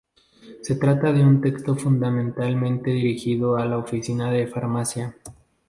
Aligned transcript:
Se 0.63 0.77
trata 0.77 1.13
de 1.13 1.23
un 1.23 1.41
texto 1.41 1.75
fundamentalmente 1.75 2.89
dirigido 2.89 3.57
a 3.57 3.67
la 3.67 3.77
oficina 3.77 4.31
de 4.31 4.47
farmacia. 4.47 5.15